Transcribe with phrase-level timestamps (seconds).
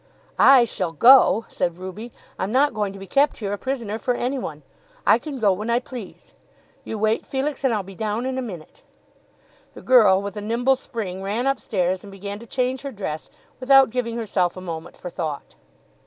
[0.39, 2.11] "I shall go," said Ruby.
[2.39, 4.63] "I'm not going to be kept here a prisoner for any one.
[5.05, 6.33] I can go when I please.
[6.83, 8.81] You wait, Felix, and I'll be down in a minute."
[9.75, 13.29] The girl, with a nimble spring, ran upstairs, and began to change her dress
[13.59, 15.53] without giving herself a moment for thought.